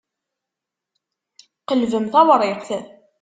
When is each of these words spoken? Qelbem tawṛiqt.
Qelbem 1.67 2.05
tawṛiqt. 2.13 2.69